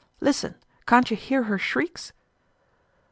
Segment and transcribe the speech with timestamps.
[0.19, 0.55] Listen,
[0.87, 2.11] can't you hear her shrieks?"